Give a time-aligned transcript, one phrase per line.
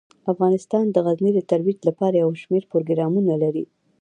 [0.31, 3.65] افغانستان د غزني د ترویج لپاره یو شمیر پروګرامونه لري.